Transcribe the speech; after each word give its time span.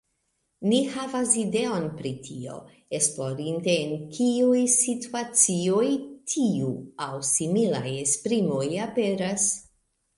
Ni 0.69 0.77
havos 0.93 1.33
ideon 1.41 1.85
pri 1.99 2.13
tio, 2.29 2.55
esplorinte 3.01 3.77
en 3.83 3.93
kiuj 4.17 4.65
situacioj 4.79 5.87
tiu 6.35 6.75
aŭ 7.11 7.15
similaj 7.33 7.87
esprimoj 8.03 8.69
aperas. 8.93 9.51